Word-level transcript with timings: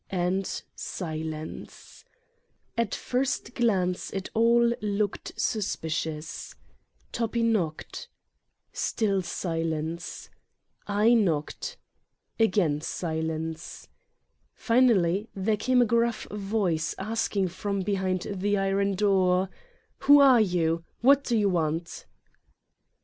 And 0.09 0.63
silence. 0.75 2.05
At 2.75 2.95
first 2.95 3.53
glance 3.53 4.09
it 4.09 4.29
all 4.33 4.73
looked 4.81 5.31
suspicious. 5.39 6.55
Toppi 7.11 7.43
knocked. 7.43 8.09
Again 8.73 9.21
silence. 9.29 10.27
Finally 10.87 10.87
there 10.89 10.97
came 11.03 11.03
a 11.03 11.05
gruff 11.05 11.05
voice, 11.05 11.05
Still 11.05 11.05
silence. 11.05 11.05
I 11.05 11.13
knocked. 11.13 11.77
Again 12.39 12.81
silence. 12.81 13.87
Finally 14.55 15.29
there 15.35 15.57
came 15.57 15.81
a 15.83 15.85
gruff 15.85 16.23
voice, 16.31 16.95
asking 16.97 17.49
from 17.49 17.81
behind 17.81 18.21
the 18.33 18.57
iron 18.57 18.95
door: 18.95 19.49
"Who 19.99 20.19
are 20.19 20.41
you? 20.41 20.83
What 21.01 21.23
do 21.23 21.37
you 21.37 21.49
want?" 21.49 22.07